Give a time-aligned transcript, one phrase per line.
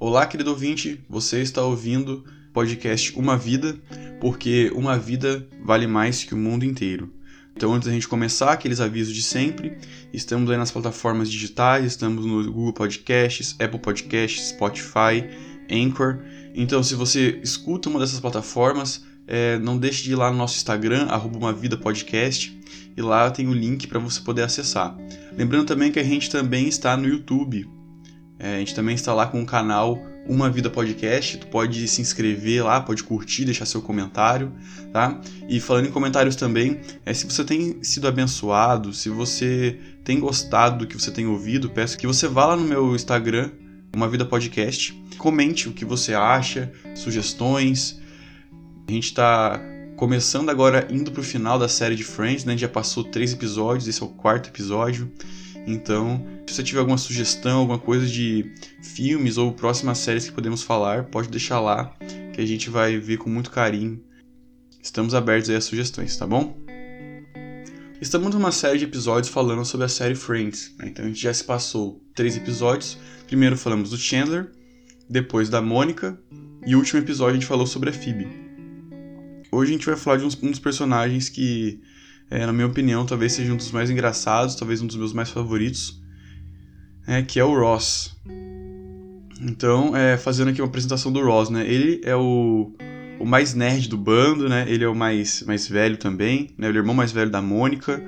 [0.00, 3.76] Olá, querido ouvinte, você está ouvindo podcast Uma Vida,
[4.20, 7.12] porque uma vida vale mais que o mundo inteiro.
[7.56, 9.76] Então, antes da gente começar, aqueles avisos de sempre,
[10.12, 15.24] estamos aí nas plataformas digitais, estamos no Google Podcasts, Apple Podcasts, Spotify,
[15.68, 16.20] Anchor.
[16.54, 20.56] Então, se você escuta uma dessas plataformas, é, não deixe de ir lá no nosso
[20.58, 22.56] Instagram, arroba uma vida podcast,
[22.96, 24.96] e lá tem o link para você poder acessar.
[25.36, 27.68] Lembrando também que a gente também está no YouTube,
[28.38, 31.38] é, a gente também está lá com o canal Uma Vida Podcast.
[31.38, 34.52] Tu pode se inscrever lá, pode curtir, deixar seu comentário,
[34.92, 35.20] tá?
[35.48, 40.78] E falando em comentários também, é, se você tem sido abençoado, se você tem gostado
[40.78, 43.50] do que você tem ouvido, peço que você vá lá no meu Instagram,
[43.94, 48.00] Uma Vida Podcast, comente o que você acha, sugestões.
[48.86, 49.60] A gente está
[49.96, 52.52] começando agora, indo para o final da série de Friends, né?
[52.52, 55.10] A gente já passou três episódios, esse é o quarto episódio.
[55.70, 60.62] Então, se você tiver alguma sugestão, alguma coisa de filmes ou próximas séries que podemos
[60.62, 61.94] falar, pode deixar lá
[62.32, 64.02] que a gente vai ver com muito carinho.
[64.82, 66.56] Estamos abertos aí a sugestões, tá bom?
[68.00, 70.74] Estamos numa série de episódios falando sobre a série Friends.
[70.78, 70.88] Né?
[70.88, 72.96] Então a gente já se passou três episódios.
[73.26, 74.50] Primeiro falamos do Chandler,
[75.06, 76.18] depois da Mônica
[76.66, 78.26] e o último episódio a gente falou sobre a Phoebe.
[79.52, 81.78] Hoje a gente vai falar de um dos personagens que
[82.30, 85.30] é, na minha opinião, talvez seja um dos mais engraçados, talvez um dos meus mais
[85.30, 86.02] favoritos,
[87.06, 88.14] é, que é o Ross.
[89.40, 91.66] Então, é, fazendo aqui uma apresentação do Ross, né?
[91.66, 92.72] Ele é o,
[93.18, 94.66] o mais nerd do bando, né?
[94.68, 96.68] Ele é o mais, mais velho também, né?
[96.68, 98.02] Ele é o irmão mais velho da Mônica.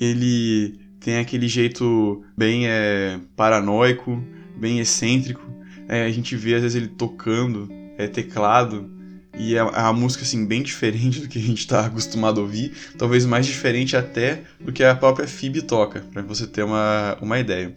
[0.00, 4.20] Ele tem aquele jeito bem é, paranoico,
[4.58, 5.46] bem excêntrico.
[5.88, 8.90] É, a gente vê às vezes ele tocando é, teclado
[9.38, 12.42] e é, é uma música assim bem diferente do que a gente está acostumado a
[12.42, 17.16] ouvir, talvez mais diferente até do que a própria Phoebe toca, para você ter uma,
[17.20, 17.72] uma ideia.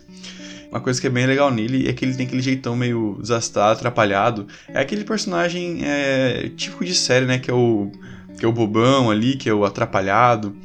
[0.69, 3.79] Uma coisa que é bem legal nele é que ele tem aquele jeitão meio desastrado,
[3.79, 4.47] atrapalhado.
[4.67, 7.39] É aquele personagem é, típico de série, né?
[7.39, 7.91] Que é, o,
[8.37, 10.55] que é o bobão ali, que é o atrapalhado.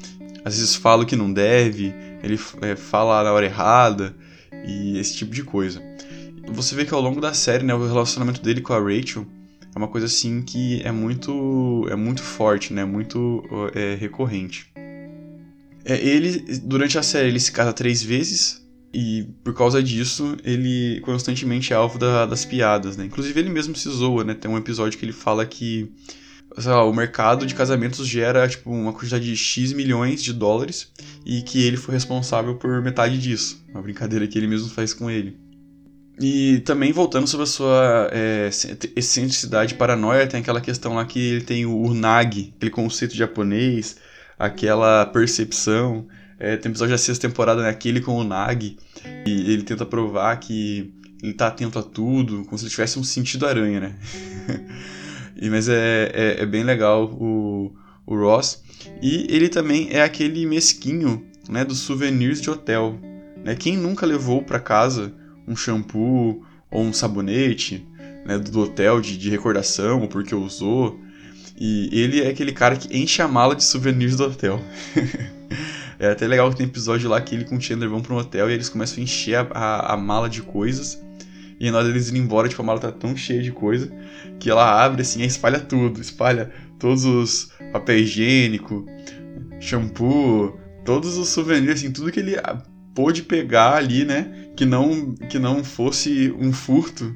[0.44, 4.14] Às vezes fala o que não deve, ele é, fala na hora errada
[4.66, 5.82] e esse tipo de coisa.
[6.48, 9.26] Você vê que ao longo da série, né, o relacionamento dele com a Rachel
[9.74, 12.84] é uma coisa assim que é muito é muito forte, né?
[12.84, 13.42] Muito
[13.74, 14.70] é, recorrente.
[15.84, 21.00] É, ele durante a série ele se casa três vezes e por causa disso ele
[21.00, 23.04] constantemente é alvo da, das piadas, né?
[23.04, 24.34] Inclusive ele mesmo se zoa, né?
[24.34, 25.92] Tem um episódio que ele fala que
[26.56, 30.92] lá, o mercado de casamentos gera tipo uma quantidade de x milhões de dólares
[31.26, 33.64] e que ele foi responsável por metade disso.
[33.70, 35.43] Uma brincadeira que ele mesmo faz com ele.
[36.20, 38.48] E também voltando sobre a sua é,
[38.94, 43.96] excentricidade paranoia, tem aquela questão lá que ele tem o Unagi, aquele conceito japonês,
[44.38, 46.06] aquela percepção.
[46.38, 48.76] É, tem episódio da sexta temporada, né, aquele com o Nagi,
[49.24, 50.92] e ele tenta provar que
[51.22, 53.94] ele tá atento a tudo, como se ele tivesse um sentido aranha, né?
[55.40, 58.62] e, mas é, é, é, bem legal o, o Ross.
[59.00, 62.98] E ele também é aquele mesquinho, né, dos souvenirs de hotel.
[63.42, 63.54] Né?
[63.54, 65.14] Quem nunca levou para casa
[65.46, 67.86] um shampoo ou um sabonete
[68.24, 71.00] né, do hotel de, de recordação, ou porque usou.
[71.56, 74.60] E ele é aquele cara que enche a mala de souvenirs do hotel.
[75.98, 78.18] é até legal que tem episódio lá que ele com o Chandler vão para um
[78.18, 81.00] hotel e eles começam a encher a, a, a mala de coisas.
[81.60, 83.92] E na hora deles embora, tipo, a mala tá tão cheia de coisa
[84.40, 86.00] que ela abre assim e espalha tudo.
[86.00, 88.84] Espalha todos os papel higiênico,
[89.60, 92.36] shampoo, todos os souvenirs, assim, tudo que ele
[92.94, 94.48] pôde pegar ali, né?
[94.56, 97.14] Que não, que não fosse um furto.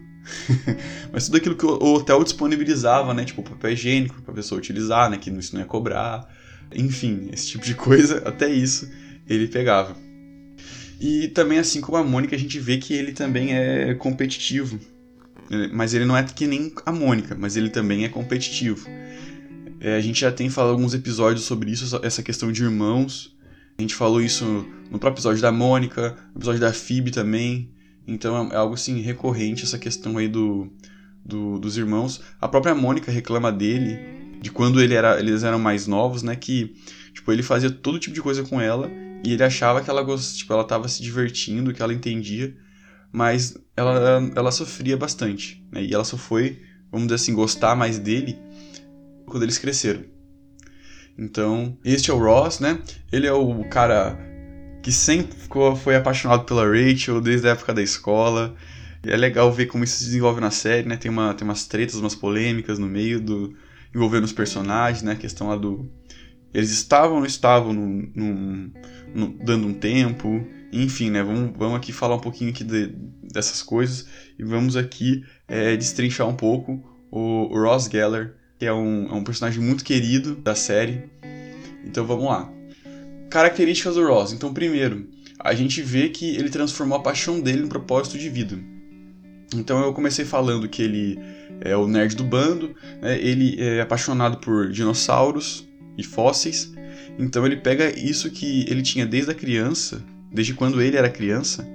[1.13, 3.25] Mas tudo aquilo que o hotel disponibilizava, né?
[3.25, 5.17] Tipo, papel higiênico pra pessoa utilizar, né?
[5.17, 6.29] Que isso não ia cobrar.
[6.75, 8.91] Enfim, esse tipo de coisa, até isso
[9.29, 9.97] ele pegava.
[11.01, 14.81] E também, assim como a Mônica, a gente vê que ele também é competitivo.
[15.73, 18.87] Mas ele não é que nem a Mônica, mas ele também é competitivo.
[19.81, 23.37] É, a gente já tem falado alguns episódios sobre isso, essa questão de irmãos.
[23.79, 24.45] A gente falou isso
[24.91, 27.73] no próprio episódio da Mônica, no episódio da Phoebe também.
[28.09, 30.69] Então é algo assim recorrente essa questão aí do,
[31.25, 32.21] do dos irmãos.
[32.41, 33.97] A própria Mônica reclama dele,
[34.43, 36.35] de quando ele era, eles eram mais novos, né?
[36.35, 36.75] Que
[37.15, 38.91] tipo, ele fazia todo tipo de coisa com ela
[39.25, 42.57] e ele achava que ela, tipo, ela tava se divertindo, que ela entendia,
[43.13, 45.65] mas ela, ela sofria bastante.
[45.71, 45.85] Né?
[45.85, 46.61] E ela só foi,
[46.91, 48.37] vamos dizer assim, gostar mais dele
[49.25, 50.18] quando eles cresceram.
[51.19, 52.79] Então, este é o Ross, né?
[53.11, 54.17] Ele é o cara
[54.83, 58.55] que sempre ficou, foi apaixonado pela Rachel desde a época da escola.
[59.05, 60.97] E é legal ver como isso se desenvolve na série, né?
[60.97, 63.55] Tem, uma, tem umas tretas, umas polêmicas no meio do.
[63.95, 65.13] envolvendo os personagens, né?
[65.13, 65.91] A questão lá do.
[66.55, 68.73] Eles estavam ou não estavam num, num,
[69.15, 70.47] num, dando um tempo.
[70.73, 71.23] Enfim, né?
[71.23, 72.95] Vamos, vamos aqui falar um pouquinho aqui de,
[73.33, 74.07] dessas coisas
[74.39, 79.15] e vamos aqui é, destrinchar um pouco o, o Ross Geller, que é um, é
[79.15, 81.05] um personagem muito querido da série.
[81.85, 82.51] Então vamos lá.
[83.31, 84.33] Características do Ross.
[84.33, 85.07] Então, primeiro,
[85.39, 88.59] a gente vê que ele transformou a paixão dele em propósito de vida.
[89.55, 91.19] Então eu comecei falando que ele
[91.61, 93.19] é o nerd do bando, né?
[93.19, 95.67] ele é apaixonado por dinossauros
[95.97, 96.73] e fósseis.
[97.19, 101.67] Então ele pega isso que ele tinha desde a criança, desde quando ele era criança,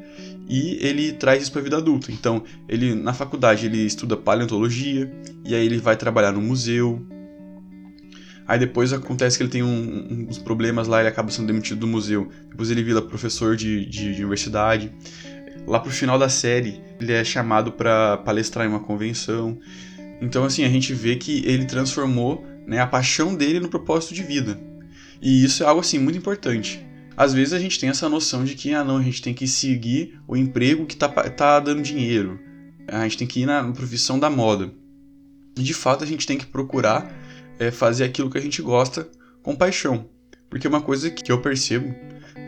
[0.48, 2.12] e ele traz isso para a vida adulta.
[2.12, 5.12] Então, ele na faculdade ele estuda paleontologia
[5.46, 7.06] e aí ele vai trabalhar no museu.
[8.46, 11.88] Aí depois acontece que ele tem um, uns problemas lá, ele acaba sendo demitido do
[11.88, 12.30] museu.
[12.50, 14.92] Depois ele vira professor de, de, de universidade.
[15.66, 19.58] Lá pro final da série, ele é chamado para palestrar em uma convenção.
[20.22, 24.24] Então, assim, a gente vê que ele transformou né, a paixão dele no propósito de
[24.24, 24.60] vida.
[25.22, 26.86] E isso é algo, assim, muito importante.
[27.16, 29.48] Às vezes a gente tem essa noção de que, ah, não, a gente tem que
[29.48, 32.40] seguir o emprego que tá, tá dando dinheiro.
[32.88, 34.72] A gente tem que ir na profissão da moda.
[35.58, 37.14] E de fato a gente tem que procurar
[37.60, 39.08] é, fazer aquilo que a gente gosta
[39.44, 40.10] com paixão.
[40.50, 41.94] Porque uma coisa que eu percebo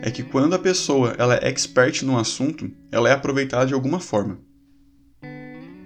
[0.02, 4.00] é que quando a pessoa ela é expert num assunto, ela é aproveitada de alguma
[4.00, 4.38] forma.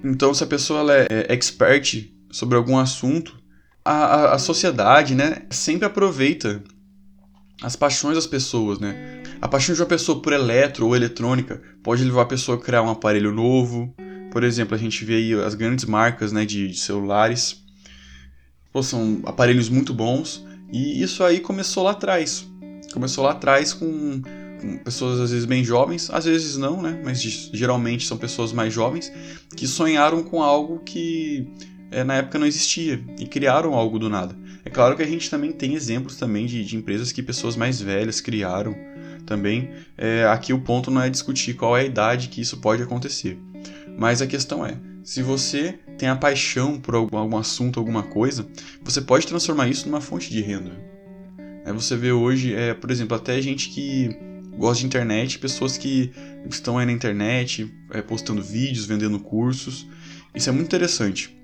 [0.02, 3.38] Então, se a pessoa ela é expert sobre algum assunto,
[3.84, 6.62] a, a, a sociedade né, sempre aproveita
[7.62, 9.22] as paixões das pessoas, né?
[9.40, 12.82] A paixão de uma pessoa por eletro ou eletrônica pode levar a pessoa a criar
[12.82, 13.94] um aparelho novo.
[14.30, 17.62] Por exemplo, a gente vê aí as grandes marcas né, de, de celulares.
[18.72, 20.44] Pô, são aparelhos muito bons.
[20.72, 22.46] E isso aí começou lá atrás.
[22.92, 24.22] Começou lá atrás com,
[24.60, 27.00] com pessoas às vezes bem jovens, às vezes não, né?
[27.04, 27.20] Mas
[27.52, 29.12] geralmente são pessoas mais jovens
[29.56, 31.46] que sonharam com algo que
[31.90, 34.36] é, na época não existia e criaram algo do nada.
[34.64, 37.80] É claro que a gente também tem exemplos também de, de empresas que pessoas mais
[37.80, 38.76] velhas criaram
[39.26, 39.70] também.
[39.96, 43.38] É, aqui o ponto não é discutir qual é a idade que isso pode acontecer.
[43.96, 48.46] Mas a questão é, se você tem a paixão por algum, algum assunto, alguma coisa,
[48.82, 50.72] você pode transformar isso numa fonte de renda.
[51.64, 54.16] É, você vê hoje, é, por exemplo, até gente que
[54.56, 56.12] gosta de internet, pessoas que
[56.48, 59.86] estão aí na internet, é, postando vídeos, vendendo cursos.
[60.34, 61.39] Isso é muito interessante.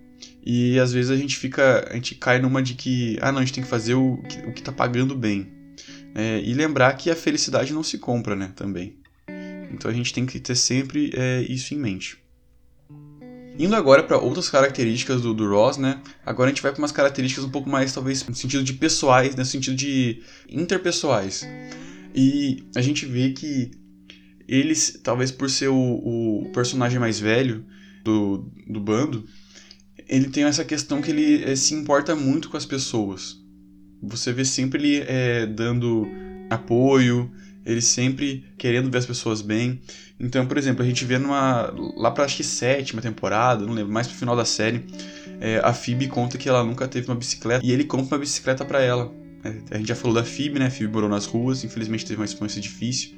[0.49, 3.45] E às vezes a gente fica, a gente cai numa de que, ah não, a
[3.45, 5.53] gente tem que fazer o que, o que tá pagando bem.
[6.15, 8.97] É, e lembrar que a felicidade não se compra, né, também.
[9.73, 12.17] Então a gente tem que ter sempre é, isso em mente.
[13.59, 16.01] Indo agora para outras características do, do Ross, né?
[16.25, 19.35] Agora a gente vai para umas características um pouco mais, talvez, no sentido de pessoais,
[19.35, 21.45] no sentido de interpessoais.
[22.15, 23.73] E a gente vê que
[24.47, 27.65] eles, talvez por ser o, o personagem mais velho
[28.05, 29.27] do, do bando,
[30.09, 33.37] ele tem essa questão que ele é, se importa muito com as pessoas.
[34.03, 36.07] Você vê sempre ele é, dando
[36.51, 37.31] apoio,
[37.65, 39.81] ele sempre querendo ver as pessoas bem.
[40.19, 41.75] Então, por exemplo, a gente vê numa.
[41.97, 44.85] lá pra acho que sétima temporada, não lembro, mais pro final da série,
[45.41, 48.65] é, a Phoebe conta que ela nunca teve uma bicicleta e ele compra uma bicicleta
[48.65, 49.13] para ela.
[49.45, 50.67] É, a gente já falou da Phoebe, né?
[50.67, 53.17] A Phoebe morou nas ruas, infelizmente teve uma experiência difícil.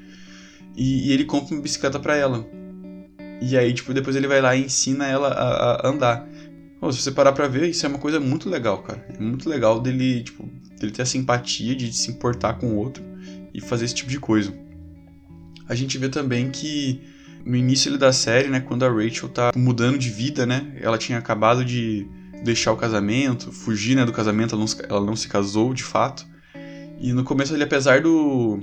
[0.77, 2.47] E, e ele compra uma bicicleta para ela.
[3.41, 6.27] E aí, tipo, depois ele vai lá e ensina ela a, a andar.
[6.81, 9.05] Pô, se você parar pra ver, isso é uma coisa muito legal, cara.
[9.09, 10.49] É muito legal dele, tipo,
[10.79, 13.03] dele ter a simpatia de se importar com o outro
[13.53, 14.55] e fazer esse tipo de coisa.
[15.69, 17.01] A gente vê também que
[17.45, 21.19] no início da série, né, quando a Rachel tá mudando de vida, né, ela tinha
[21.19, 22.07] acabado de
[22.45, 26.27] deixar o casamento, fugir, né, do casamento, ela não, ela não se casou, de fato.
[27.01, 28.61] E no começo ele, apesar do,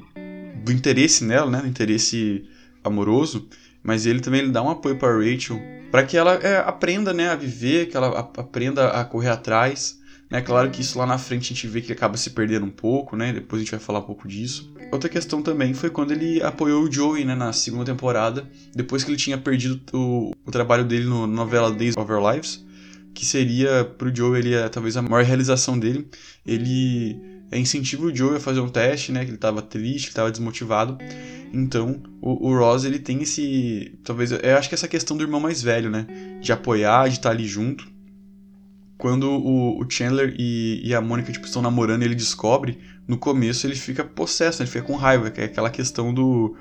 [0.63, 2.45] do interesse nela, né, do interesse
[2.83, 3.47] amoroso,
[3.85, 5.61] mas ele também ele dá um apoio para Rachel
[5.91, 10.01] para que ela é, aprenda né, a viver, que ela aprenda a correr atrás.
[10.29, 10.41] Né?
[10.41, 13.15] Claro que isso lá na frente a gente vê que acaba se perdendo um pouco,
[13.15, 13.31] né?
[13.31, 14.73] Depois a gente vai falar um pouco disso.
[14.91, 19.11] Outra questão também foi quando ele apoiou o Joey né, na segunda temporada, depois que
[19.11, 22.65] ele tinha perdido o, o trabalho dele no, na novela Days of Our Lives,
[23.13, 26.07] que seria pro Joey ele, é, talvez a maior realização dele.
[26.45, 29.21] Ele incentiva o Joey a fazer um teste, né?
[29.21, 30.97] Que ele estava triste, que estava desmotivado.
[31.53, 33.97] Então, o, o Ross, ele tem esse.
[34.03, 34.31] Talvez.
[34.31, 36.05] Eu acho que essa questão do irmão mais velho, né?
[36.41, 37.87] De apoiar, de estar tá ali junto.
[38.97, 43.67] Quando o, o Chandler e, e, a Mônica tipo, estão namorando ele descobre, no começo
[43.67, 44.63] ele fica possesso, né?
[44.63, 46.55] ele fica com raiva, que é aquela questão do,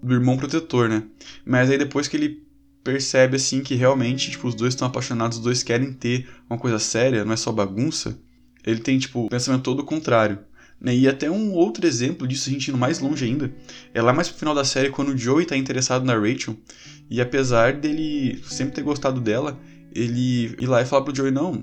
[0.00, 1.02] do irmão protetor, né?
[1.44, 2.44] Mas aí depois que ele
[2.84, 6.78] percebe assim que realmente tipo, os dois estão apaixonados, os dois querem ter uma coisa
[6.78, 8.16] séria, não é só bagunça,
[8.64, 10.38] ele tem, tipo, o pensamento todo contrário.
[10.80, 10.96] Né?
[10.96, 13.52] E até um outro exemplo disso, a gente indo mais longe ainda,
[13.92, 16.56] é lá mais pro final da série, quando o Joey tá interessado na Rachel,
[17.10, 19.58] e apesar dele sempre ter gostado dela,
[19.92, 21.62] ele ir lá e falar pro Joey, não,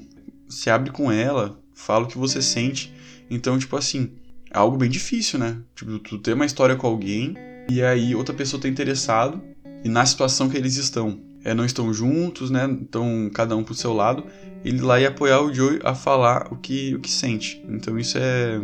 [0.49, 2.93] se abre com ela, fala o que você sente.
[3.29, 4.11] Então, tipo assim,
[4.51, 5.57] é algo bem difícil, né?
[5.75, 7.35] Tipo, tu ter uma história com alguém
[7.69, 9.41] e aí outra pessoa tá interessado
[9.83, 11.26] e na situação que eles estão.
[11.43, 12.65] É, não estão juntos, né?
[12.65, 14.25] Então cada um pro seu lado.
[14.65, 17.63] Ele lá ia apoiar o Joey a falar o que, o que sente.
[17.69, 18.59] Então isso é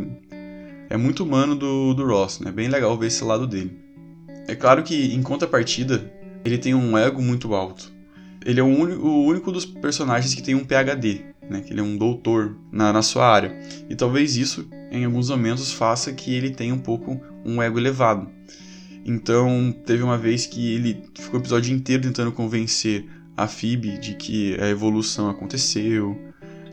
[0.93, 2.51] é muito humano do, do Ross, né?
[2.51, 3.75] Bem legal ver esse lado dele.
[4.47, 6.13] É claro que, em contrapartida,
[6.45, 7.91] ele tem um ego muito alto.
[8.45, 11.61] Ele é o, único, o único dos personagens que tem um PhD, né?
[11.61, 13.59] Que ele é um doutor na, na sua área.
[13.89, 18.29] E talvez isso, em alguns momentos, faça que ele tenha um pouco um ego elevado.
[19.05, 23.05] Então, teve uma vez que ele ficou o episódio inteiro tentando convencer
[23.35, 26.17] a Phoebe de que a evolução aconteceu.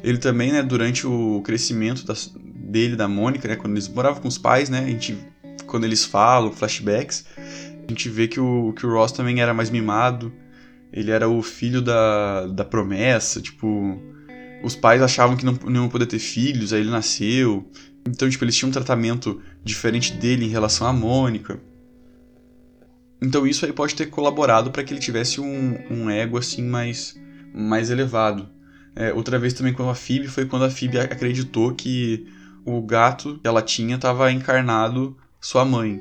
[0.02, 4.28] Ele também, né, durante o crescimento das, dele, da Mônica, né, quando eles moravam com
[4.28, 5.18] os pais, né, a gente,
[5.66, 9.68] quando eles falam, flashbacks, a gente vê que o, que o Ross também era mais
[9.68, 10.32] mimado,
[10.92, 14.00] ele era o filho da, da promessa, tipo,
[14.62, 17.68] os pais achavam que não, não iam poder ter filhos, aí ele nasceu,
[18.06, 21.60] então, tipo, eles tinham um tratamento diferente dele em relação à Mônica.
[23.22, 27.18] Então isso aí pode ter colaborado para que ele tivesse um, um ego assim mais,
[27.54, 28.48] mais elevado.
[28.96, 32.26] É, outra vez também com a Phoebe foi quando a Phoebe acreditou que
[32.64, 36.00] o gato que ela tinha estava encarnado sua mãe.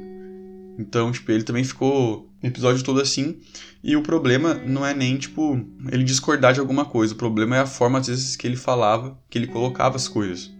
[0.77, 3.37] Então, tipo, ele também ficou o episódio todo assim.
[3.83, 5.59] E o problema não é nem, tipo,
[5.91, 7.13] ele discordar de alguma coisa.
[7.13, 10.51] O problema é a forma, às vezes, que ele falava, que ele colocava as coisas.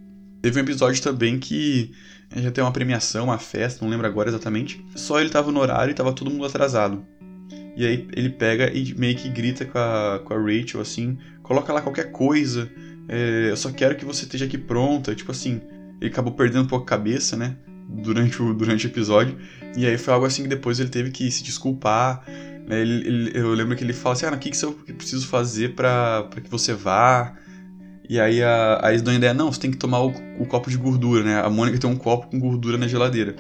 [0.42, 1.92] Teve um episódio também que
[2.36, 4.86] já tem uma premiação, uma festa, não lembro agora exatamente.
[4.96, 7.06] Só ele tava no horário e tava todo mundo atrasado.
[7.76, 11.74] E aí ele pega e meio que grita com a, com a Rachel assim: coloca
[11.74, 12.70] lá qualquer coisa,
[13.08, 15.16] é, eu só quero que você esteja aqui pronta.
[15.16, 15.62] Tipo assim,
[16.00, 17.56] ele acabou perdendo um pouco a cabeça, né?
[17.88, 19.38] Durante o, durante o episódio.
[19.76, 22.24] E aí foi algo assim que depois ele teve que se desculpar.
[22.68, 22.82] Né?
[22.82, 25.74] Ele, ele, eu lembro que ele fala assim: ah, o que, que eu preciso fazer
[25.74, 27.36] para que você vá?
[28.10, 30.78] E aí a, a a ideia: não, você tem que tomar o, o copo de
[30.78, 31.40] gordura, né?
[31.40, 33.36] A Mônica tem um copo com gordura na geladeira.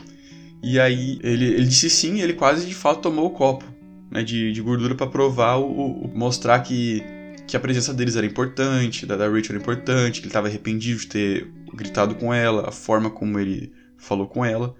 [0.61, 3.65] E aí ele, ele disse sim, ele quase de fato tomou o copo
[4.11, 7.03] né, de, de gordura para provar o, o, mostrar que,
[7.47, 10.99] que a presença deles era importante, da, da Rachel era importante, que ele estava arrependido
[10.99, 14.75] de ter gritado com ela, a forma como ele falou com ela.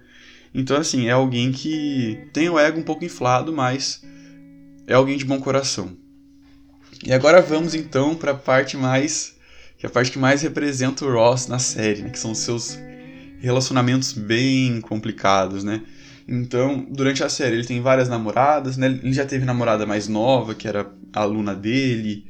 [0.52, 4.04] Então, assim, é alguém que tem o ego um pouco inflado, mas
[4.86, 5.96] é alguém de bom coração.
[7.04, 9.39] E agora vamos então para a parte mais
[9.80, 12.38] que é a parte que mais representa o Ross na série, né, que são os
[12.38, 12.78] seus
[13.40, 15.80] relacionamentos bem complicados, né?
[16.28, 18.86] Então, durante a série, ele tem várias namoradas, né?
[18.86, 22.26] Ele já teve namorada mais nova, que era aluna dele.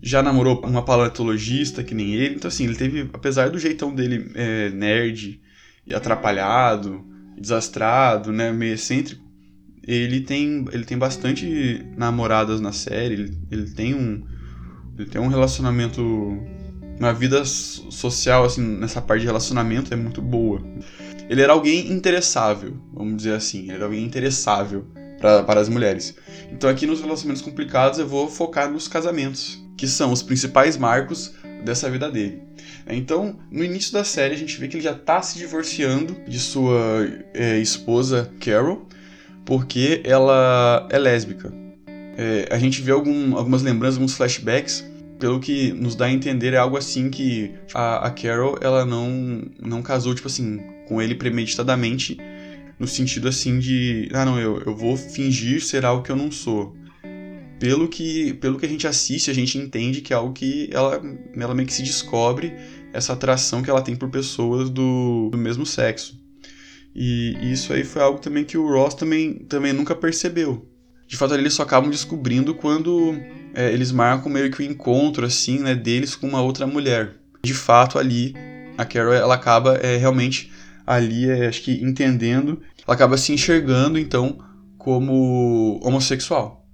[0.00, 2.36] Já namorou uma paleontologista, que nem ele.
[2.36, 5.40] Então, assim, ele teve, apesar do jeitão dele é, nerd
[5.86, 7.04] e atrapalhado,
[7.38, 8.50] desastrado, né?
[8.50, 9.22] Meio excêntrico,
[9.86, 13.14] ele tem, ele tem bastante namoradas na série.
[13.14, 14.24] Ele, ele tem um,
[14.98, 16.02] ele tem um relacionamento
[17.02, 20.62] uma vida social, assim, nessa parte de relacionamento é muito boa.
[21.28, 23.64] Ele era alguém interessável, vamos dizer assim.
[23.64, 24.86] Ele era alguém interessável
[25.18, 26.14] pra, para as mulheres.
[26.52, 31.32] Então aqui nos relacionamentos complicados eu vou focar nos casamentos, que são os principais marcos
[31.64, 32.42] dessa vida dele.
[32.86, 36.38] Então, no início da série, a gente vê que ele já está se divorciando de
[36.38, 38.86] sua é, esposa Carol,
[39.44, 41.52] porque ela é lésbica.
[42.16, 44.91] É, a gente vê algum, algumas lembranças, alguns flashbacks
[45.22, 49.40] pelo que nos dá a entender, é algo assim que a, a Carol, ela não,
[49.60, 52.18] não casou, tipo assim, com ele premeditadamente,
[52.76, 56.32] no sentido assim de, ah não, eu, eu vou fingir ser algo que eu não
[56.32, 56.74] sou.
[57.60, 61.00] Pelo que, pelo que a gente assiste, a gente entende que é algo que ela,
[61.36, 62.52] ela meio que se descobre
[62.92, 66.20] essa atração que ela tem por pessoas do, do mesmo sexo.
[66.92, 70.68] E, isso aí foi algo também que o Ross também, também nunca percebeu.
[71.06, 73.14] De fato, eles só acabam descobrindo quando
[73.54, 77.14] é, eles marcam meio que o um encontro, assim, né, deles com uma outra mulher.
[77.42, 78.34] De fato, ali,
[78.78, 80.50] a Carol, ela acaba é, realmente
[80.86, 84.38] ali, é, acho que entendendo, ela acaba se enxergando, então,
[84.78, 86.66] como homossexual.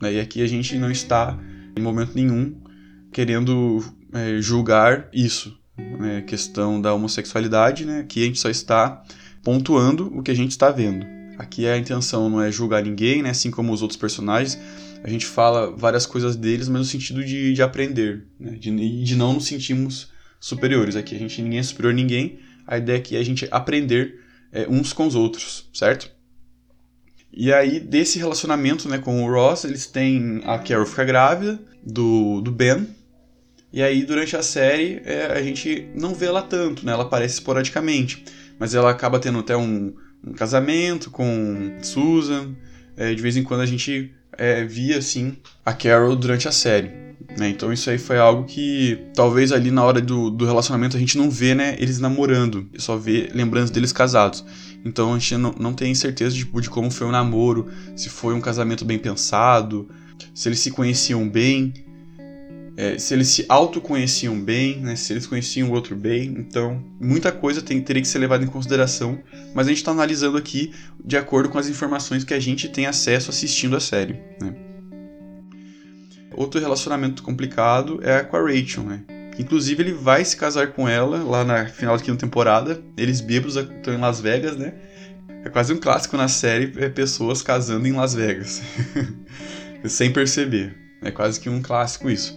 [0.00, 0.14] Né?
[0.14, 1.38] E aqui a gente não está,
[1.76, 2.60] em momento nenhum,
[3.12, 6.22] querendo é, julgar isso, né?
[6.22, 8.00] questão da homossexualidade, né?
[8.00, 9.02] Aqui a gente só está
[9.42, 11.06] pontuando o que a gente está vendo.
[11.38, 13.30] Aqui a intenção não é julgar ninguém, né?
[13.30, 14.58] Assim como os outros personagens,
[15.04, 18.52] a gente fala várias coisas deles, mas no sentido de, de aprender, né?
[18.52, 20.96] de, de não nos sentirmos superiores.
[20.96, 24.18] Aqui a gente ninguém é superior a ninguém, a ideia aqui é a gente aprender
[24.50, 26.10] é, uns com os outros, certo?
[27.30, 32.40] E aí, desse relacionamento né, com o Ross, eles têm a Carol fica grávida do,
[32.40, 32.86] do Ben.
[33.70, 36.92] E aí, durante a série, é, a gente não vê ela tanto, né?
[36.92, 38.24] Ela aparece esporadicamente.
[38.58, 39.92] Mas ela acaba tendo até um,
[40.24, 42.54] um casamento com Susan.
[42.96, 47.04] É, de vez em quando a gente é, via assim a Carol durante a série.
[47.38, 47.48] Né?
[47.48, 51.18] Então isso aí foi algo que talvez ali na hora do, do relacionamento a gente
[51.18, 54.44] não vê né, eles namorando, só vê lembranças deles casados.
[54.84, 58.34] Então a gente não, não tem certeza de, de como foi o namoro, se foi
[58.34, 59.88] um casamento bem pensado,
[60.34, 61.72] se eles se conheciam bem,
[62.76, 66.34] é, se eles se autoconheciam bem, né, se eles conheciam o outro bem.
[66.38, 69.18] Então, muita coisa tem, teria que ser levada em consideração,
[69.54, 70.72] mas a gente está analisando aqui
[71.04, 74.20] de acordo com as informações que a gente tem acesso assistindo a série.
[74.40, 74.54] Né.
[76.36, 79.02] Outro relacionamento complicado é com a Rachel, né?
[79.38, 82.80] Inclusive, ele vai se casar com ela lá na final da quinta temporada.
[82.96, 84.74] Eles bêbados estão em Las Vegas, né?
[85.44, 88.62] É quase um clássico na série, é pessoas casando em Las Vegas.
[89.86, 90.76] Sem perceber.
[91.02, 92.36] É quase que um clássico isso.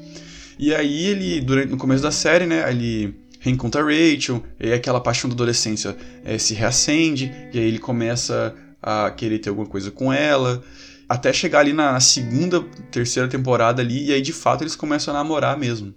[0.60, 5.30] E aí ele, durante, no começo da série, né, ele reencontra Rachel, e aquela paixão
[5.30, 5.96] da adolescência
[6.26, 10.64] é, se reacende, e aí ele começa a querer ter alguma coisa com ela,
[11.08, 12.62] até chegar ali na segunda,
[12.92, 15.94] terceira temporada ali, e aí de fato eles começam a namorar mesmo.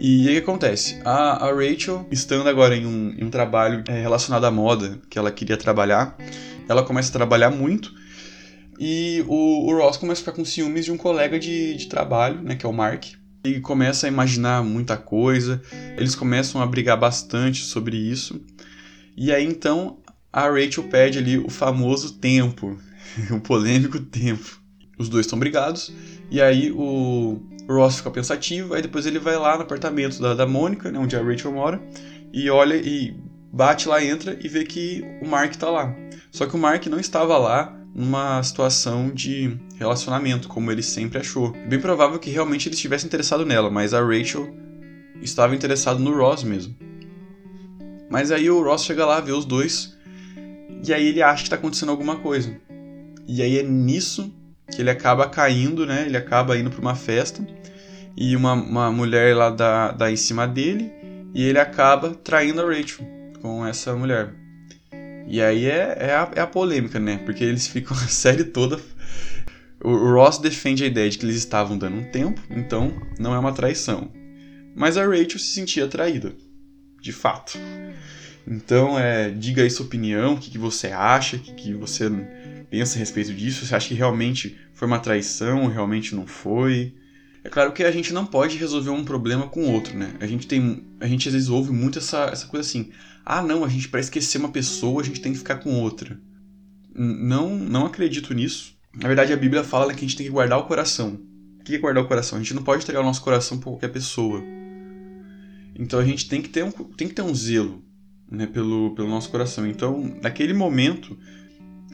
[0.00, 1.00] E o que acontece?
[1.04, 5.18] A, a Rachel, estando agora em um, em um trabalho é, relacionado à moda, que
[5.18, 6.16] ela queria trabalhar,
[6.68, 7.94] ela começa a trabalhar muito,
[8.78, 12.42] e o, o Ross começa a ficar com ciúmes de um colega de, de trabalho,
[12.42, 13.04] né, que é o Mark,
[13.44, 15.60] e começa a imaginar muita coisa,
[15.96, 18.40] eles começam a brigar bastante sobre isso.
[19.16, 19.98] E aí então
[20.32, 22.78] a Rachel pede ali o famoso tempo,
[23.30, 24.60] o polêmico tempo.
[24.98, 25.92] Os dois estão brigados,
[26.30, 30.46] e aí o Ross fica pensativo, aí depois ele vai lá no apartamento da, da
[30.46, 31.82] Mônica, né, onde a Rachel mora,
[32.32, 33.16] e olha e
[33.52, 35.94] bate lá, entra e vê que o Mark tá lá.
[36.30, 41.54] Só que o Mark não estava lá numa situação de relacionamento, como ele sempre achou.
[41.54, 44.54] É bem provável que realmente ele estivesse interessado nela, mas a Rachel
[45.20, 46.74] estava interessado no Ross mesmo.
[48.10, 49.96] Mas aí o Ross chega lá, vê os dois,
[50.86, 52.54] e aí ele acha que está acontecendo alguma coisa.
[53.28, 54.34] E aí é nisso
[54.70, 56.04] que ele acaba caindo, né?
[56.06, 57.46] Ele acaba indo para uma festa
[58.16, 60.92] e uma, uma mulher lá dá, dá em cima dele
[61.34, 63.06] e ele acaba traindo a Rachel
[63.40, 64.41] com essa mulher.
[65.26, 67.18] E aí é, é, a, é a polêmica, né?
[67.24, 68.80] Porque eles ficam a série toda.
[69.82, 73.38] O Ross defende a ideia de que eles estavam dando um tempo, então não é
[73.38, 74.12] uma traição.
[74.74, 76.32] Mas a Rachel se sentia traída,
[77.00, 77.58] de fato.
[78.46, 82.08] Então, é, diga aí sua opinião, o que, que você acha, o que, que você
[82.70, 83.66] pensa a respeito disso.
[83.66, 86.94] Você acha que realmente foi uma traição, realmente não foi?
[87.44, 90.14] É claro que a gente não pode resolver um problema com outro, né?
[90.20, 92.90] A gente tem, a gente às vezes ouve muito essa, essa coisa assim:
[93.24, 96.18] ah, não, a gente para esquecer uma pessoa a gente tem que ficar com outra.
[96.94, 98.76] Não, não acredito nisso.
[98.94, 101.18] Na verdade, a Bíblia fala que a gente tem que guardar o coração.
[101.58, 102.38] O que é guardar o coração?
[102.38, 104.42] A gente não pode entregar o nosso coração para qualquer pessoa.
[105.74, 107.82] Então a gente tem que ter um, tem que ter um zelo
[108.30, 109.66] né, pelo, pelo nosso coração.
[109.66, 111.16] Então, naquele momento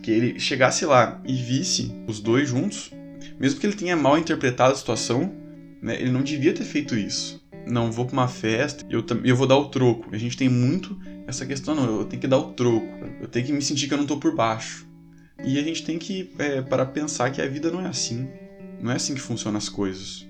[0.03, 2.91] que ele chegasse lá e visse os dois juntos,
[3.38, 5.35] mesmo que ele tenha mal interpretado a situação,
[5.83, 7.38] né, ele não devia ter feito isso.
[7.68, 10.09] Não vou para uma festa e eu, eu vou dar o troco.
[10.12, 12.88] A gente tem muito essa questão, não, eu tenho que dar o troco.
[13.20, 14.87] Eu tenho que me sentir que eu não estou por baixo.
[15.44, 18.28] E a gente tem que é, para pensar que a vida não é assim.
[18.81, 20.26] Não é assim que funcionam as coisas.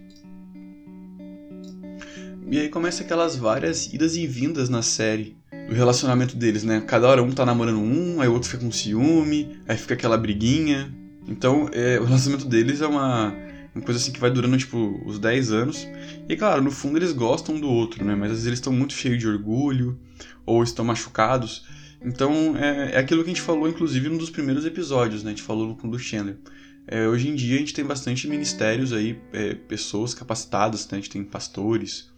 [2.51, 5.37] E aí começa aquelas várias idas e vindas na série
[5.69, 6.83] do relacionamento deles, né?
[6.87, 10.17] Cada hora um tá namorando um, aí o outro fica com ciúme, aí fica aquela
[10.17, 10.95] briguinha.
[11.27, 13.35] Então, é, o relacionamento deles é uma,
[13.79, 15.87] uma coisa assim que vai durando, tipo, os 10 anos.
[16.29, 18.15] E claro, no fundo eles gostam um do outro, né?
[18.15, 19.99] Mas às vezes eles estão muito cheios de orgulho,
[20.45, 21.65] ou estão machucados.
[22.03, 25.31] Então, é, é aquilo que a gente falou, inclusive, num dos primeiros episódios, né?
[25.31, 26.39] A gente falou com o do Chandler.
[26.87, 30.99] É, hoje em dia a gente tem bastante ministérios aí, é, pessoas capacitadas, né?
[30.99, 32.11] A gente tem pastores,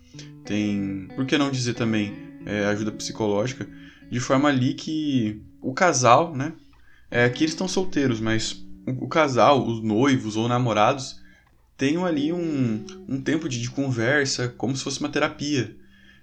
[0.44, 2.12] tem, por que não dizer também,
[2.46, 3.68] é, ajuda psicológica,
[4.10, 6.52] de forma ali que o casal, né?
[7.10, 11.19] É, aqui eles estão solteiros, mas o, o casal, os noivos ou namorados,
[11.80, 15.74] tenham ali um, um tempo de, de, conversa, como se fosse uma terapia,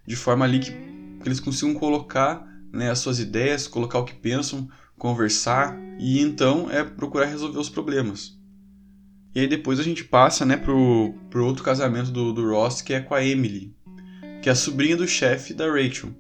[0.05, 4.13] de forma ali que, que eles consigam colocar né, as suas ideias, colocar o que
[4.13, 8.37] pensam, conversar e então é procurar resolver os problemas.
[9.33, 12.93] E aí depois a gente passa né, pro, pro outro casamento do, do Ross, que
[12.93, 13.75] é com a Emily,
[14.43, 16.11] que é a sobrinha do chefe da Rachel.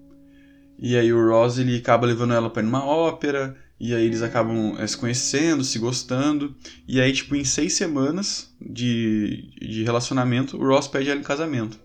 [0.79, 4.75] E aí o Ross ele acaba levando ela para uma ópera, e aí eles acabam
[4.79, 6.55] é, se conhecendo, se gostando.
[6.87, 11.79] E aí, tipo, em seis semanas de, de relacionamento, o Ross pede ela em casamento.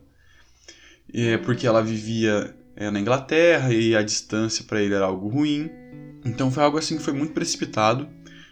[1.12, 5.70] É porque ela vivia é, na Inglaterra e a distância para ele era algo ruim.
[6.24, 8.08] Então foi algo assim que foi muito precipitado.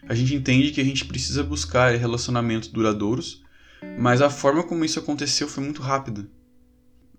[0.07, 3.43] A gente entende que a gente precisa buscar relacionamentos duradouros,
[3.99, 6.29] mas a forma como isso aconteceu foi muito rápida.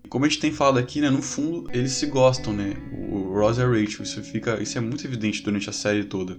[0.09, 2.75] Como a gente tem falado aqui, né, no fundo eles se gostam, né?
[2.91, 6.37] O Ross e a Rachel, isso fica, isso é muito evidente durante a série toda.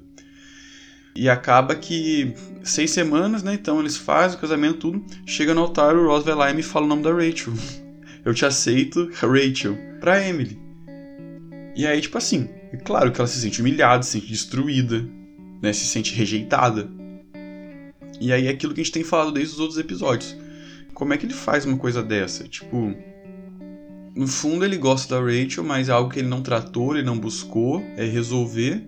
[1.14, 3.54] E acaba que seis semanas, né?
[3.54, 5.04] Então eles fazem o casamento, tudo.
[5.26, 7.52] Chega no altar, o Ross vai lá e me fala o nome da Rachel.
[8.24, 9.76] Eu te aceito, Rachel.
[10.00, 10.58] Pra Emily.
[11.76, 15.06] E aí, tipo assim, é claro que ela se sente humilhada, se sente destruída,
[15.60, 15.72] né?
[15.72, 16.90] Se sente rejeitada.
[18.20, 20.36] E aí é aquilo que a gente tem falado desde os outros episódios.
[20.94, 22.44] Como é que ele faz uma coisa dessa?
[22.44, 22.94] Tipo,
[24.14, 27.18] no fundo ele gosta da Rachel, mas é algo que ele não tratou, ele não
[27.18, 28.86] buscou é resolver.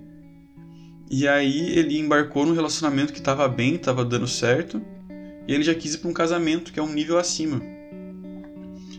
[1.11, 4.83] E aí ele embarcou num relacionamento que estava bem, estava dando certo,
[5.47, 7.61] e ele já quis ir para um casamento que é um nível acima.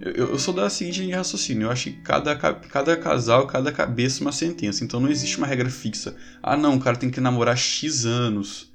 [0.01, 3.71] Eu, eu sou da seguinte linha de raciocínio, eu acho que cada, cada casal, cada
[3.71, 6.15] cabeça é uma sentença, então não existe uma regra fixa.
[6.43, 8.71] Ah não, o cara tem que namorar X anos,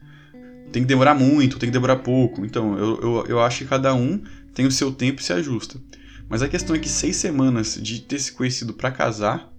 [0.73, 2.45] tem que demorar muito, tem que demorar pouco.
[2.45, 4.21] Então eu, eu, eu acho que cada um
[4.53, 5.79] tem o seu tempo e se ajusta.
[6.31, 9.53] Mas a questão é que seis semanas de ter se conhecido para casar,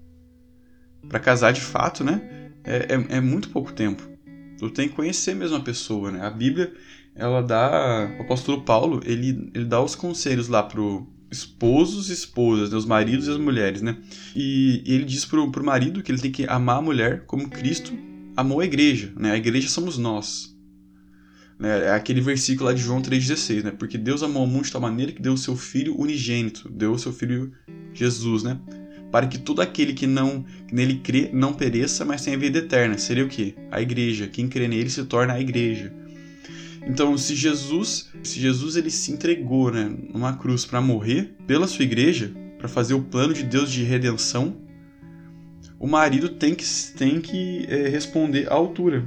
[1.08, 2.42] para casar de fato, né?
[2.64, 4.04] é, é, é muito pouco tempo.
[4.58, 6.26] Tu tem que conhecer mesmo a pessoa, né?
[6.26, 6.74] A Bíblia,
[7.16, 8.10] ela dá...
[8.20, 12.78] O apóstolo Paulo, ele, ele dá os conselhos lá pro esposos e esposas, né?
[12.78, 13.98] os maridos e as mulheres, né?
[14.36, 17.50] E, e ele diz pro, pro marido que ele tem que amar a mulher como
[17.50, 17.94] Cristo
[18.36, 19.32] amou a igreja, né?
[19.32, 20.51] A igreja somos nós.
[21.62, 21.86] Né?
[21.86, 23.71] É aquele versículo lá de João 3,16, né?
[23.71, 26.91] Porque Deus amou o mundo de tal maneira que deu o seu Filho unigênito, deu
[26.91, 27.52] o seu Filho
[27.93, 28.60] Jesus, né?
[29.12, 32.97] para que todo aquele que não que nele crê não pereça, mas tenha vida eterna.
[32.97, 33.54] Seria o que?
[33.69, 34.28] A igreja.
[34.28, 35.93] Quem crê nele se torna a igreja.
[36.88, 41.84] Então, se Jesus, se Jesus ele se entregou, né, numa cruz para morrer pela sua
[41.84, 44.58] igreja, para fazer o plano de Deus de redenção,
[45.78, 46.65] o marido tem que
[46.97, 49.06] tem que é, responder à altura.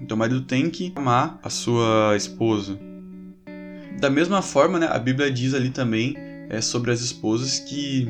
[0.00, 2.78] Então, o marido tem que amar a sua esposa.
[4.00, 6.14] Da mesma forma, né, a Bíblia diz ali também
[6.48, 8.08] é, sobre as esposas que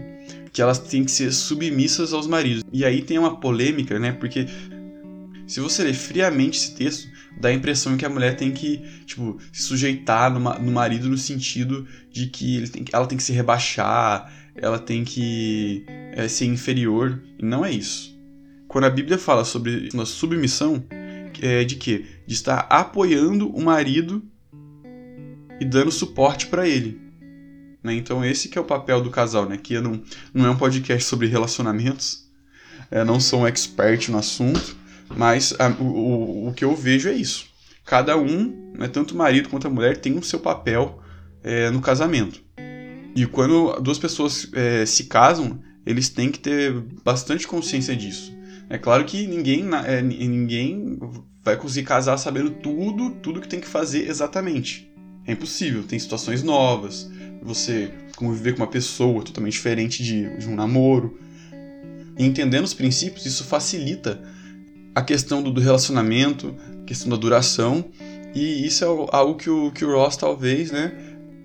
[0.53, 2.65] que elas têm que ser submissas aos maridos.
[2.73, 4.13] E aí tem uma polêmica, né?
[4.13, 4.47] Porque
[5.47, 7.09] se você ler friamente esse texto,
[7.41, 11.17] dá a impressão que a mulher tem que, tipo, se sujeitar no, no marido no
[11.17, 17.23] sentido de que tem, ela tem que se rebaixar, ela tem que é, ser inferior.
[17.39, 18.19] E não é isso.
[18.67, 20.85] Quando a Bíblia fala sobre uma submissão,
[21.43, 22.07] é de que?
[22.27, 24.23] De estar apoiando o marido
[25.61, 27.01] e dando suporte para ele.
[27.83, 27.95] Né?
[27.95, 29.57] Então esse que é o papel do casal, né?
[29.57, 32.29] Que não, não é um podcast sobre relacionamentos,
[32.91, 34.77] é, não sou um expert no assunto,
[35.17, 37.47] mas a, o, o que eu vejo é isso.
[37.85, 41.01] Cada um, né, tanto o marido quanto a mulher, tem o seu papel
[41.43, 42.43] é, no casamento.
[43.15, 46.73] E quando duas pessoas é, se casam, eles têm que ter
[47.03, 48.37] bastante consciência disso.
[48.71, 50.99] É claro que ninguém, é, ninguém
[51.43, 54.93] vai conseguir casar sabendo tudo, tudo que tem que fazer exatamente.
[55.27, 57.11] É impossível, tem situações novas,
[57.43, 61.19] você conviver com uma pessoa totalmente diferente de, de um namoro.
[62.19, 64.21] E entendendo os princípios, isso facilita
[64.95, 67.85] a questão do, do relacionamento, a questão da duração,
[68.35, 70.93] e isso é algo que o, que o Ross talvez, né,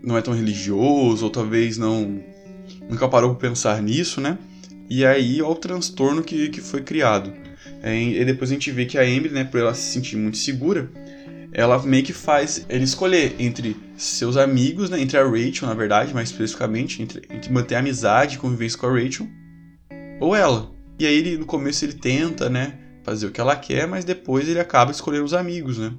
[0.04, 2.22] não é tão religioso, ou talvez não
[2.90, 4.38] nunca parou para pensar nisso, né?
[4.96, 7.34] E aí olha o transtorno que, que foi criado.
[7.82, 10.38] É, e depois a gente vê que a Emily, né, por ela se sentir muito
[10.38, 10.88] segura,
[11.52, 16.14] ela meio que faz ele escolher entre seus amigos, né, entre a Rachel, na verdade,
[16.14, 19.28] mais especificamente, entre, entre manter a amizade e convivência com a Rachel,
[20.22, 20.72] ou ela.
[21.00, 24.48] E aí ele, no começo ele tenta, né, fazer o que ela quer, mas depois
[24.48, 25.92] ele acaba escolhendo os amigos, né.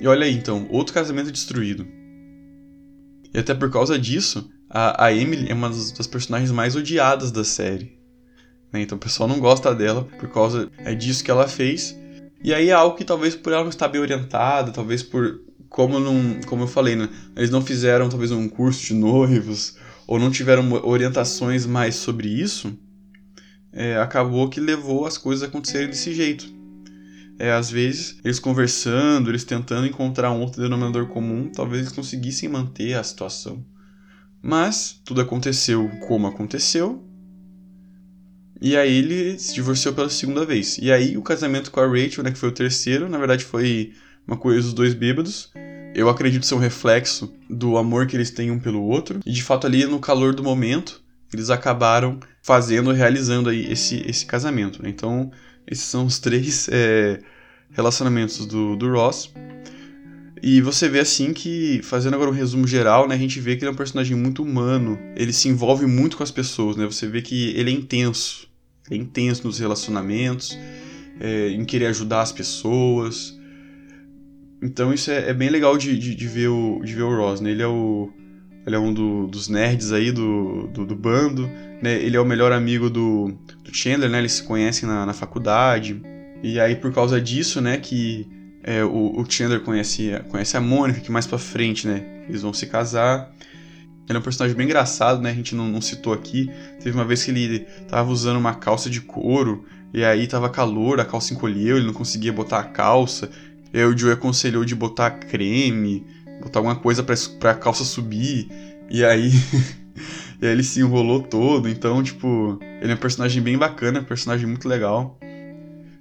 [0.00, 1.86] E olha aí, então, outro casamento destruído.
[3.32, 7.30] E até por causa disso, a, a Emily é uma das, das personagens mais odiadas
[7.30, 7.98] da série.
[8.72, 8.80] Né?
[8.80, 11.94] Então o pessoal não gosta dela por causa é disso que ela fez
[12.42, 16.00] e aí é algo que talvez por ela não estar bem orientada, talvez por como
[16.00, 20.30] não, como eu falei, né, eles não fizeram talvez um curso de noivos ou não
[20.30, 22.76] tiveram orientações mais sobre isso,
[23.72, 26.52] é, acabou que levou as coisas a acontecerem desse jeito.
[27.38, 32.48] É, às vezes, eles conversando, eles tentando encontrar um outro denominador comum, talvez eles conseguissem
[32.48, 33.64] manter a situação.
[34.42, 37.02] Mas tudo aconteceu como aconteceu,
[38.64, 40.78] e aí ele se divorciou pela segunda vez.
[40.78, 43.92] E aí o casamento com a Rachel, né, que foi o terceiro, na verdade foi
[44.24, 45.50] uma coisa dos dois bêbados.
[45.94, 49.18] Eu acredito ser um reflexo do amor que eles têm um pelo outro.
[49.26, 51.02] E de fato ali no calor do momento,
[51.32, 54.80] eles acabaram fazendo, realizando aí esse, esse casamento.
[54.80, 54.88] Né?
[54.90, 55.32] Então
[55.66, 57.20] esses são os três é,
[57.72, 59.32] relacionamentos do, do Ross.
[60.42, 63.62] E você vê assim que, fazendo agora um resumo geral, né, a gente vê que
[63.62, 66.84] ele é um personagem muito humano, ele se envolve muito com as pessoas, né?
[66.84, 68.50] Você vê que ele é intenso
[68.90, 70.58] é intenso nos relacionamentos,
[71.20, 73.38] é, em querer ajudar as pessoas.
[74.62, 77.40] Então isso é, é bem legal de, de, de, ver o, de ver o Ross,
[77.40, 77.50] né?
[77.50, 78.10] Ele é, o,
[78.66, 81.48] ele é um do, dos nerds aí do, do, do, bando,
[81.82, 82.00] né?
[82.02, 83.32] Ele é o melhor amigo do,
[83.64, 84.18] do Chandler, né?
[84.18, 86.00] Eles se conhecem na, na faculdade.
[86.42, 88.26] E aí, por causa disso, né, que
[88.62, 92.52] é, o, o Chandler conhece, conhece a Mônica, que mais pra frente, né, eles vão
[92.52, 93.32] se casar.
[94.08, 95.30] Ele é um personagem bem engraçado, né?
[95.30, 96.50] A gente não, não, citou aqui.
[96.82, 101.00] Teve uma vez que ele tava usando uma calça de couro, e aí tava calor,
[101.00, 103.30] a calça encolheu, ele não conseguia botar a calça.
[103.72, 106.04] E aí o Joe aconselhou de botar creme,
[106.42, 108.48] botar alguma coisa pra, pra calça subir.
[108.90, 109.30] E aí.
[110.42, 111.68] e aí ele se enrolou todo.
[111.68, 115.18] Então, tipo, ele é um personagem bem bacana, um personagem muito legal.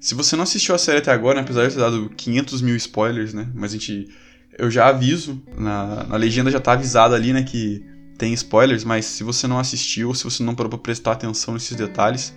[0.01, 2.75] Se você não assistiu a série até agora, né, apesar de ter dado 500 mil
[2.75, 3.47] spoilers, né?
[3.53, 4.09] Mas a gente.
[4.57, 7.85] Eu já aviso, na, na legenda já tá avisado ali, né, que
[8.17, 11.77] tem spoilers, mas se você não assistiu se você não parou pra prestar atenção nesses
[11.77, 12.35] detalhes,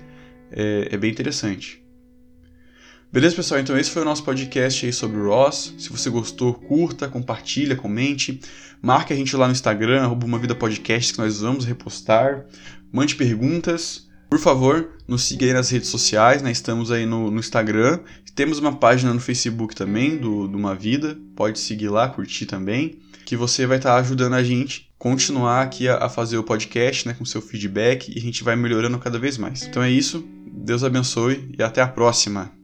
[0.53, 1.83] é, é bem interessante.
[3.11, 3.61] Beleza, pessoal?
[3.61, 5.75] Então esse foi o nosso podcast aí sobre o Ross.
[5.79, 8.41] Se você gostou, curta, compartilha, comente.
[8.83, 12.45] Marque a gente lá no Instagram, arroba uma vida podcast, que nós vamos repostar.
[12.93, 14.07] Mande perguntas.
[14.29, 16.51] Por favor, nos siga aí nas redes sociais, né?
[16.51, 18.01] Estamos aí no, no Instagram.
[18.35, 21.17] Temos uma página no Facebook também, do, do Uma Vida.
[21.37, 22.99] Pode seguir lá, curtir também.
[23.25, 27.15] Que você vai estar ajudando a gente continuar aqui a, a fazer o podcast, né?
[27.15, 29.63] Com seu feedback e a gente vai melhorando cada vez mais.
[29.65, 30.25] Então é isso.
[30.47, 32.64] Deus abençoe e até a próxima.